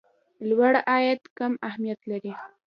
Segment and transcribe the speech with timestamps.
[0.49, 2.33] لوړ عاید کم اهميت لري.